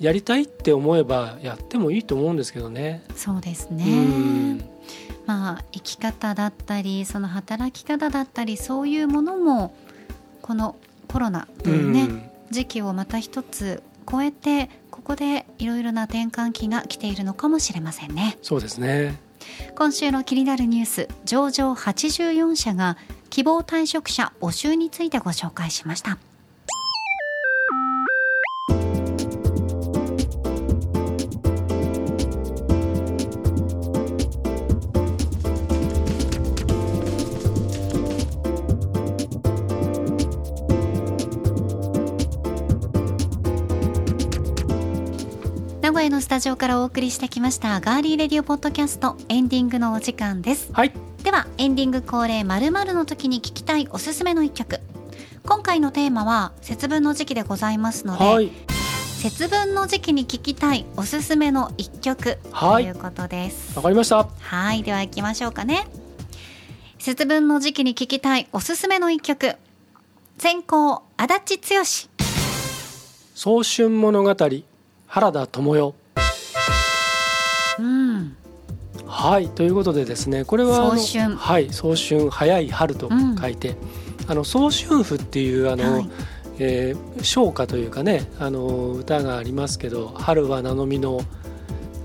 [0.00, 3.04] やりたいって思えばやってもいいと思うんですけどね。
[3.14, 3.84] そうですうね。
[3.84, 4.58] ん
[5.26, 9.74] まあ生き方だったりその働き方だったりそういうものも
[10.40, 10.74] この
[11.06, 19.18] コロナというね、うん時期をまた一つ超えてここでいろいろな転換期が来ているのかもしれませんねそうですね。
[19.74, 22.96] 今週の気になるニュース上場84社が
[23.30, 26.18] 希望退職者募集についてご紹介しました
[46.22, 50.92] スタジオからお送りしてきましたガーリーレディオポッドキャストエンディングのお時間ですはい。
[51.24, 54.80] ではエンディング恒例まるの時に聞きたいおすすめの一曲
[55.44, 58.52] 今回のテーマは節分の時期でございますので、はい。
[59.20, 64.28] 節分の時期に聴きたいおすすめの一曲はいということですわかりました。
[64.38, 65.88] はいでは行きましょうかね
[67.00, 69.56] 節分の時期に聴きたいおすすめの一曲
[70.38, 71.84] 先行足立剛
[73.34, 74.28] 早春物語
[75.08, 76.01] 原田知世。
[79.12, 81.36] はいということでですねこれは早春。
[81.36, 83.10] はい早春早い春と
[83.40, 83.76] 書いて、
[84.26, 86.08] あの早春譜っていうあの、はい。
[86.58, 91.20] えー唱歌というかねあの歌がありますけど春は名のみの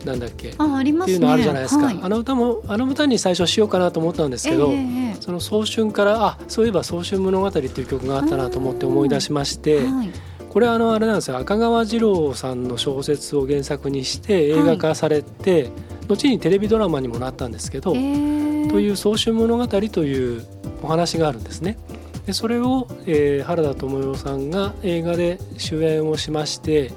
[0.06, 1.18] なんだっけ、あありますね。
[1.18, 2.00] っていうのあるじゃないですか、はい。
[2.02, 10.10] あの歌もあの歌に最初しようかなと思ったんですけど、えええその早春からあそういえば早春物語っていう曲があったなと思って思い出しまして、えはい。
[10.50, 11.38] これはあのあれなんですよ。
[11.38, 15.70] 赤川次郎さんの小説を原作にして映画化されて、
[16.08, 18.70] 後にテレビドラマにもなったんですけど、えー。
[18.70, 20.46] という「早春物語」という
[20.84, 21.78] お話があるんですね。
[22.26, 26.92] でそれを、えー原田知世さんが映画で主演をしまして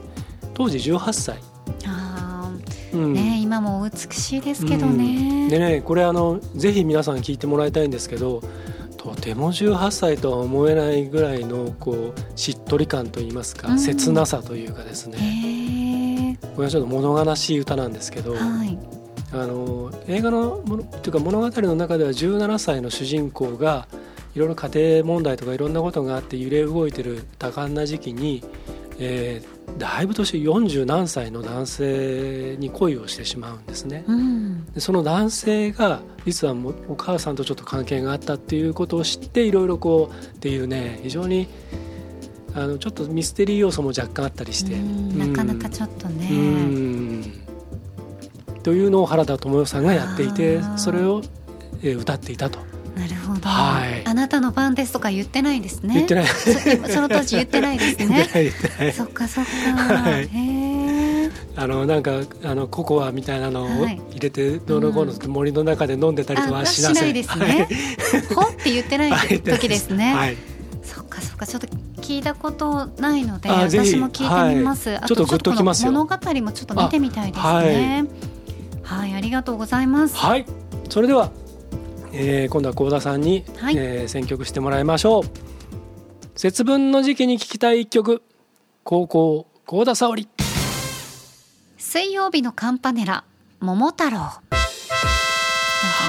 [0.54, 1.38] 当時18歳。
[1.86, 2.50] あ
[2.92, 3.12] うん。
[3.12, 8.42] ーね今もお美しいですけどね、でねこれあのぜひ皆さん聞いてもらいたいんですけど
[8.96, 13.78] とても18歳とは思えないぐらいのこうしっとり感といいますか、うん。
[13.78, 18.99] 切なさというかですへねえこれはちょっと物悲しい歌なんですけど、はい
[19.32, 23.86] あの映画のものっていうか物語の中では17歳の主人公が
[24.34, 28.44] いろいろ家庭問題とかいろんなことがあって揺れ動いてる多感な時期に、
[28.98, 34.04] えーだいぶ年40何歳の男性に恋をしてしまうんですね。
[34.06, 34.66] うん。
[34.72, 41.48] でその男性が実はもうお母さんとちょっと関係があったっていうことを知っていろいろこうっていうね非常に
[42.54, 44.74] あのちょっとミステリー要素も若干あったりして。
[44.74, 45.18] うん。
[45.18, 46.59] なかなかちょっとね、うん
[48.62, 51.22] というのを原田知世さんがやっていてそれを、
[51.82, 52.58] えー歌っていたと。
[52.94, 54.06] なるほど、はい。
[54.06, 55.94] あなたの番ですとか言ってないですね。
[55.94, 56.26] 言ってない。
[56.26, 56.52] そ
[56.92, 58.92] その当時言ってないです 言ってないね言ってない。
[58.92, 59.50] そっかそっか、
[59.94, 60.28] はい。
[61.56, 64.00] あのなんかあのココアみたいなのをはい。
[64.12, 67.04] 入れてどうのこうの森の中で飲んでたりとかあししなせん。
[67.04, 67.68] ないですね。
[68.34, 70.14] ほって言ってないは い時ですね。
[70.14, 70.36] はい。
[70.82, 71.46] そっかそっか。
[71.46, 71.68] ちょっと
[72.02, 74.96] 聞いたことないので私も聞いてみます。
[74.96, 78.04] あちょっとグッときます物語もちょっと見てみたいですね。
[79.30, 80.16] りがとうございます。
[80.16, 80.44] はい。
[80.88, 81.30] それでは、
[82.12, 83.76] えー今度は幸田さんに、はい。
[83.76, 85.24] えー選曲してもらいましょう。
[86.34, 88.22] 節分の時期に聴きたい一曲。
[88.82, 90.28] 高校幸田沙織。
[91.78, 93.24] 水曜日のカンパネラ
[93.60, 94.10] 桃太郎。
[94.10, 94.40] なんか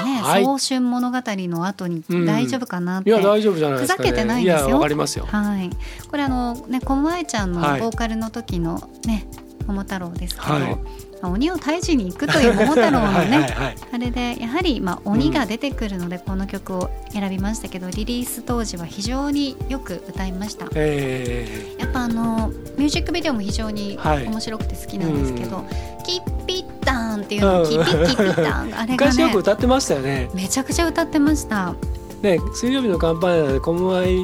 [0.04, 0.44] ね、はい。
[0.44, 2.26] 早春物語の後にうん。
[2.26, 3.10] 大丈夫かなって。
[3.10, 4.68] いや大丈夫じゃないですか、ね、ふざけてないですよ。
[4.70, 5.26] やわかりますよ。
[5.26, 5.70] はい、
[6.10, 7.80] これあのね小室愛ちゃんのボはい。
[7.80, 9.28] ーカルの時のね、
[9.66, 10.78] 桃太郎ですけど、はい
[11.22, 13.76] まあ鬼を退治に行くという桃太郎のねはいはいはい。
[13.92, 20.66] あれでやはりまあ鬼が出てくるのでこの曲を選びましたけど、リリース当時は非常によく歌いました。
[20.74, 24.26] えやっぱあのミュージックビデオも非常にはい。
[24.26, 25.64] 面白くて好きなんですけどう
[26.04, 27.68] 「キッピッタン」っていうのうん。
[27.68, 30.28] キピッキピッタン あー、れが昔よくね歌ってましたよね。
[30.34, 31.74] めちゃくちゃ歌ってました。
[32.22, 34.16] ね水曜日のカンパネラでコムアイ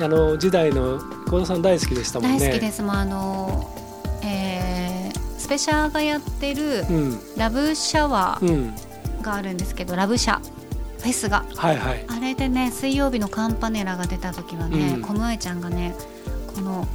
[0.00, 0.98] あの時代の
[1.28, 2.38] 幸田さん大好きでしたもんね。
[2.38, 2.82] 大好きです。
[2.82, 3.41] もうあの
[5.52, 7.18] ペシャーがやってるうん。
[7.36, 8.48] ラブシャワうん。
[8.48, 11.44] ーがあるんですけどラブシャフェスが。
[11.56, 12.06] はいはい。
[12.08, 15.02] あれでね水曜日のカンパネラが出た時はね、うん。
[15.02, 15.94] コムアイちゃんがね
[16.54, 16.88] この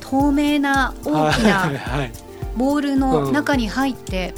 [0.00, 2.12] 透明な大きはいなはい。
[2.56, 4.34] ボールの中に入って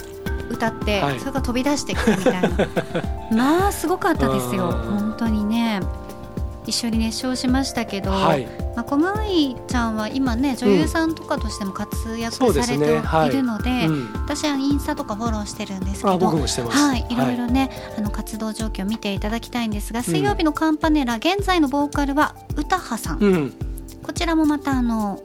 [0.51, 1.21] 歌って、はい。
[1.21, 2.51] それが飛び出してくるみたいな。
[3.33, 4.69] まあすごかったですよ。
[4.69, 4.73] うん。
[4.99, 5.81] 本当にね
[6.71, 8.47] 一緒に熱唱しましたけど、はい。
[8.75, 12.99] まあ、コムアイちゃんは今ね女優さんとかとしても活躍されてね。
[13.01, 13.29] はい。
[13.29, 14.13] いるので、うん。
[14.15, 17.17] 私はインスタとかフォローしてるんですけあどはい、い。
[17.17, 23.53] ろいろね、あの活動状況を見ていただきたいんですが、水曜日のカンパネラ、現在のボーカルは歌羽さん、うん。
[24.03, 25.21] こちらもまたあの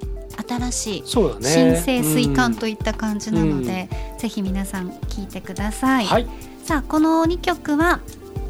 [0.47, 3.87] 新しい新生水管と、といった感じなので、
[4.17, 6.05] ぜひ皆さん聞いてください。
[6.05, 6.27] はい。
[6.63, 7.99] さあこの2曲は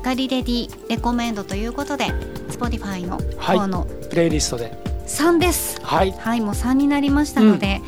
[0.06, 2.06] ガリレディレコメンドということで
[2.50, 3.58] Spotify のはい。
[3.58, 4.72] 方のプレイリストで。
[5.08, 5.82] 3です。
[5.82, 6.12] はい。
[6.12, 7.82] はい、もう3になりましたので、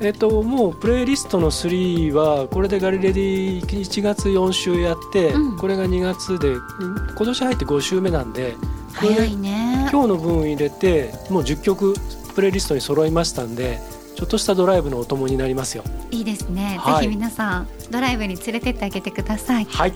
[0.00, 5.58] えっともうプレイリストの3はこれでガリレディ1月4週やって、うん。
[5.58, 8.56] これが2月で今年入って5週目なんで
[8.94, 9.86] 早いね。
[9.92, 11.94] 今日の分入れてもう10曲
[12.34, 13.80] プレイリストに揃いましたんで
[14.16, 15.84] ちょっとしたドライブのお供になりますよ。
[16.10, 16.78] いいですね。
[16.80, 17.04] はい。
[17.04, 19.66] ぜひ皆さんドライブに連れてってあげてください。
[19.66, 19.92] はい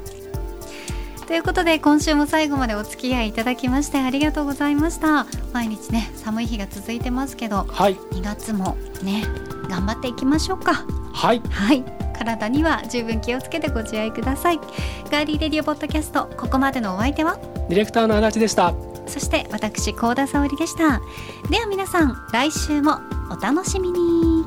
[1.26, 5.26] ということで今週も最後までお付き合いいただきましてありがとうございました。
[5.52, 7.96] 毎日ね寒い日が続いてますけどはい。
[7.96, 9.24] 2月もね
[9.68, 10.84] 頑張っていきましょうか。
[11.12, 11.40] はい。
[11.50, 11.84] はい。
[12.16, 14.60] 体には十分気をつけてご自愛ください。
[15.10, 17.36] ガーリーレディオポッドキャストここまでのお相手は？
[17.68, 18.74] ディレクターの足立でした。
[19.06, 21.00] そして私高田沙織でした。
[21.50, 23.00] では皆さん来週も
[23.30, 24.44] お楽しみに